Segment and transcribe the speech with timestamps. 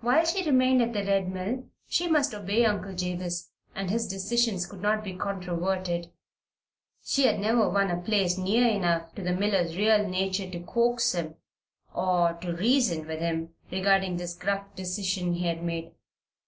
[0.00, 4.64] While she remained at the Red Mill she must obey Uncle Jabez, and his decisions
[4.64, 6.08] could not be controverted.
[7.02, 11.16] She had never won a place near enough to the miller's real nature to coax
[11.16, 11.34] him,
[11.92, 15.90] or to reason with him regarding this gruff decision he had made.